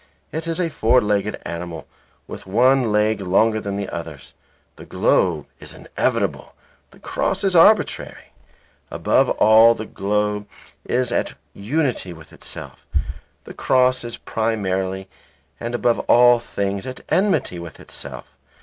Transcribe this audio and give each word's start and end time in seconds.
It 0.31 0.47
is 0.47 0.59
a 0.59 0.67
four 0.71 0.99
legged 0.99 1.39
animal, 1.45 1.85
with 2.25 2.47
one 2.47 2.91
leg 2.91 3.21
longer 3.21 3.61
than 3.61 3.77
the 3.77 3.87
others. 3.89 4.33
The 4.75 4.85
globe 4.87 5.45
is 5.59 5.75
inevitable. 5.75 6.55
The 6.89 6.97
cross 6.97 7.43
is 7.43 7.55
arbitrary. 7.55 8.33
Above 8.89 9.29
all 9.29 9.75
the 9.75 9.85
globe 9.85 10.47
is 10.85 11.11
at 11.11 11.35
unity 11.53 12.13
with 12.13 12.33
itself; 12.33 12.87
the 13.43 13.53
cross 13.53 14.03
is 14.03 14.17
primarily 14.17 15.07
and 15.59 15.75
above 15.75 15.99
all 16.09 16.39
things 16.39 16.87
at 16.87 17.01
enmity 17.11 17.59
with 17.59 17.79
itself. 17.79 18.25